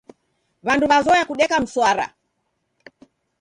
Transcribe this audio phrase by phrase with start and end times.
[0.65, 2.05] W'andu wazoya kudeka mswara.